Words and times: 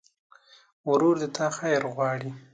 ورور 0.89 1.15
د 1.21 1.23
تا 1.35 1.47
خیر 1.57 1.81
غواړي. 1.93 2.31